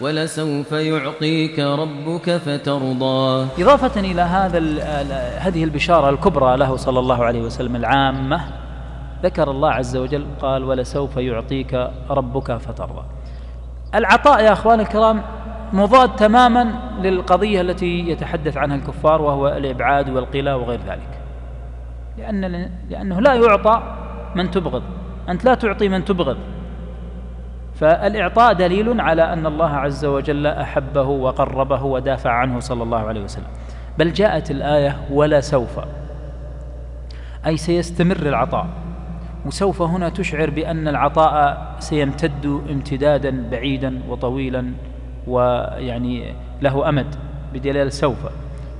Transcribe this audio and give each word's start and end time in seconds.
ولسوف 0.00 0.72
يعطيك 0.72 1.58
ربك 1.58 2.36
فترضى. 2.36 3.46
إضافة 3.58 4.00
إلى 4.00 4.22
هذا 4.22 4.58
هذه 5.38 5.64
البشارة 5.64 6.10
الكبرى 6.10 6.56
له 6.56 6.76
صلى 6.76 6.98
الله 6.98 7.24
عليه 7.24 7.42
وسلم 7.42 7.76
العامة 7.76 8.40
ذكر 9.22 9.50
الله 9.50 9.70
عز 9.70 9.96
وجل 9.96 10.26
قال 10.40 10.64
ولسوف 10.64 11.16
يعطيك 11.16 11.90
ربك 12.10 12.56
فترضى. 12.56 13.02
العطاء 13.94 14.44
يا 14.44 14.52
أخوان 14.52 14.80
الكرام 14.80 15.22
مضاد 15.72 16.16
تماما 16.16 16.72
للقضية 17.02 17.60
التي 17.60 18.08
يتحدث 18.08 18.56
عنها 18.56 18.76
الكفار 18.76 19.22
وهو 19.22 19.48
الإبعاد 19.48 20.10
والقلى 20.10 20.52
وغير 20.52 20.80
ذلك. 20.86 21.20
لأن 22.18 22.70
لأنه 22.90 23.20
لا 23.20 23.34
يعطى 23.34 23.82
من 24.34 24.50
تبغض. 24.50 24.82
أنت 25.28 25.44
لا 25.44 25.54
تعطي 25.54 25.88
من 25.88 26.04
تبغض. 26.04 26.36
فالإعطاء 27.80 28.52
دليل 28.52 29.00
على 29.00 29.32
أن 29.32 29.46
الله 29.46 29.70
عز 29.70 30.04
وجل 30.04 30.46
أحبه 30.46 31.02
وقربه 31.02 31.82
ودافع 31.82 32.30
عنه 32.30 32.60
صلى 32.60 32.82
الله 32.82 32.98
عليه 32.98 33.20
وسلم. 33.20 33.46
بل 33.98 34.12
جاءت 34.12 34.50
الآية 34.50 34.96
ولسوف. 35.10 35.80
أي 37.46 37.56
سيستمر 37.56 38.16
العطاء. 38.16 38.66
وسوف 39.46 39.82
هنا 39.82 40.08
تشعر 40.08 40.50
بأن 40.50 40.88
العطاء 40.88 41.74
سيمتد 41.78 42.62
امتدادا 42.70 43.48
بعيدا 43.50 44.00
وطويلا 44.08 44.72
ويعني 45.26 46.34
له 46.62 46.88
أمد 46.88 47.14
بدلالة 47.54 47.90
سوف. 47.90 48.26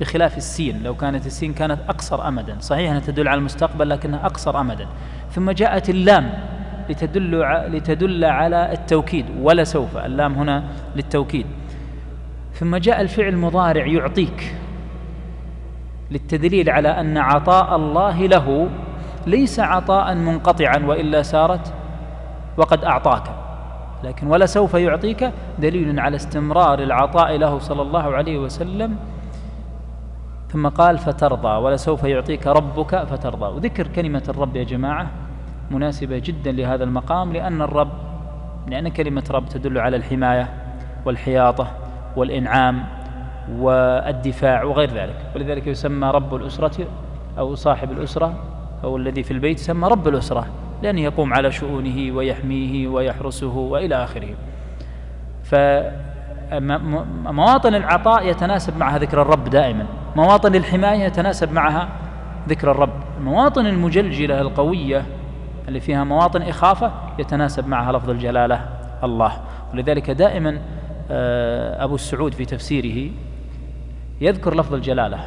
بخلاف 0.00 0.36
السين 0.36 0.82
لو 0.82 0.94
كانت 0.94 1.26
السين 1.26 1.52
كانت 1.52 1.78
أقصر 1.88 2.28
أمدا. 2.28 2.56
صحيح 2.60 2.90
أنها 2.90 3.00
تدل 3.00 3.28
على 3.28 3.38
المستقبل 3.38 3.88
لكنها 3.88 4.26
أقصر 4.26 4.60
أمدا. 4.60 4.86
ثم 5.30 5.50
جاءت 5.50 5.90
اللام. 5.90 6.53
لتدل 6.90 7.40
لتدل 7.68 8.24
على 8.24 8.72
التوكيد 8.72 9.26
ولا 9.42 9.64
سوف 9.64 9.96
اللام 9.96 10.34
هنا 10.34 10.64
للتوكيد. 10.96 11.46
ثم 12.52 12.76
جاء 12.76 13.00
الفعل 13.00 13.28
المضارع 13.28 13.86
يعطيك 13.86 14.54
للتدليل 16.10 16.70
على 16.70 16.88
أن 16.88 17.18
عطاء 17.18 17.76
الله 17.76 18.26
له 18.26 18.68
ليس 19.26 19.60
عطاء 19.60 20.14
منقطعا 20.14 20.78
وإلا 20.86 21.22
سارت 21.22 21.72
وقد 22.56 22.84
أعطاك. 22.84 23.22
لكن 24.04 24.26
ولا 24.26 24.46
سوف 24.46 24.74
يعطيك 24.74 25.30
دليل 25.58 26.00
على 26.00 26.16
استمرار 26.16 26.78
العطاء 26.82 27.36
له 27.36 27.58
صلى 27.58 27.82
الله 27.82 28.14
عليه 28.14 28.38
وسلم. 28.38 28.96
ثم 30.48 30.68
قال 30.68 30.98
فترضى 30.98 31.48
ولسوف 31.48 32.04
يعطيك 32.04 32.46
ربك 32.46 33.04
فترضى. 33.04 33.46
وذكر 33.46 33.86
كلمة 33.86 34.22
الرب 34.28 34.56
يا 34.56 34.64
جماعة. 34.64 35.10
مناسبة 35.70 36.18
جدا 36.18 36.52
لهذا 36.52 36.84
المقام 36.84 37.32
لأن 37.32 37.62
الرب 37.62 37.92
لأن 38.68 38.88
كلمة 38.88 39.24
رب 39.30 39.48
تدل 39.48 39.78
على 39.78 39.96
الحماية 39.96 40.48
والحياطة 41.04 41.70
والإنعام 42.16 42.84
والدفاع 43.58 44.64
وغير 44.64 44.90
ذلك. 44.90 45.16
ولذلك 45.36 45.66
يسمى 45.66 46.10
رب 46.10 46.34
الأسرة 46.34 46.86
أو 47.38 47.54
صاحب 47.54 47.92
الأسرة 47.92 48.34
أو 48.84 48.96
الذي 48.96 49.22
في 49.22 49.30
البيت 49.30 49.60
يسمى 49.60 49.88
رب 49.88 50.08
الأسرة 50.08 50.46
لأنه 50.82 51.00
يقوم 51.00 51.34
على 51.34 51.52
شؤونه 51.52 52.16
ويحميه 52.16 52.88
ويحرسه 52.88 53.56
وإلى 53.56 54.04
آخره. 54.04 54.28
فمواطن 56.50 57.74
العطاء 57.74 58.28
يتناسب 58.28 58.76
معها 58.76 58.98
ذكر 58.98 59.22
الرب 59.22 59.44
دائما. 59.44 59.86
مواطن 60.16 60.54
الحماية 60.54 61.04
يتناسب 61.04 61.52
معها 61.52 61.88
ذكر 62.48 62.70
الرب. 62.70 62.92
المواطن 63.18 63.66
المجلجلة 63.66 64.40
القوية 64.40 65.02
اللي 65.68 65.80
فيها 65.80 66.04
مواطن 66.04 66.42
إخافة 66.42 66.92
يتناسب 67.18 67.68
معها 67.68 67.92
لفظ 67.92 68.10
الجلالة 68.10 68.68
الله. 69.04 69.32
ولذلك 69.72 70.10
دائما 70.10 70.58
آه، 71.10 71.84
أبو 71.84 71.94
السعود 71.94 72.34
في 72.34 72.44
تفسيره 72.44 73.10
يذكر 74.20 74.56
لفظ 74.56 74.74
الجلالة 74.74 75.18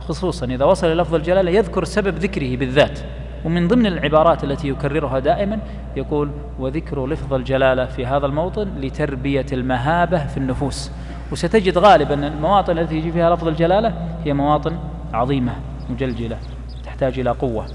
خصوصا 0.00 0.46
إذا 0.46 0.64
وصل 0.64 0.86
إلى 0.86 0.94
لفظ 0.94 1.14
الجلالة 1.14 1.50
يذكر 1.50 1.84
سبب 1.84 2.18
ذكره 2.18 2.56
بالذات. 2.56 3.00
ومن 3.44 3.68
ضمن 3.68 3.86
العبارات 3.86 4.44
التي 4.44 4.68
يكررها 4.68 5.18
دائما 5.18 5.58
يقول 5.96 6.30
وذكر 6.58 7.06
لفظ 7.06 7.34
الجلالة 7.34 7.86
في 7.86 8.06
هذا 8.06 8.26
الموطن 8.26 8.68
لتربية 8.80 9.46
المهابة 9.52 10.26
في 10.26 10.36
النفوس 10.36 10.90
وستجد 11.32 11.78
غالبا 11.78 12.26
المواطن 12.26 12.78
التي 12.78 12.96
يجي 12.96 13.12
فيها 13.12 13.34
لفظ 13.34 13.48
الجلالة 13.48 13.94
هي 14.24 14.32
مواطن 14.32 14.78
عظيمة 15.12 15.52
مجلجلة 15.90 16.36
تحتاج 16.84 17.18
إلى 17.18 17.30
قوة. 17.30 17.66